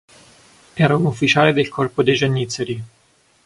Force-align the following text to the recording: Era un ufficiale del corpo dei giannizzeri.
Era 0.75 0.95
un 0.95 1.05
ufficiale 1.05 1.53
del 1.53 1.69
corpo 1.69 2.01
dei 2.01 2.15
giannizzeri. 2.15 2.83